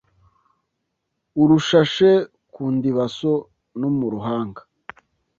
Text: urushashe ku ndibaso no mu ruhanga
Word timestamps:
urushashe 1.41 2.09
ku 2.53 2.63
ndibaso 2.75 3.31
no 3.79 3.89
mu 3.97 4.07
ruhanga 4.13 4.61